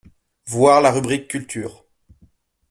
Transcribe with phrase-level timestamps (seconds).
[0.47, 1.85] Voir la rubrique culture.